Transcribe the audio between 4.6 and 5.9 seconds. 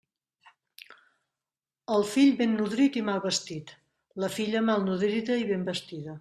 mal nodrida i ben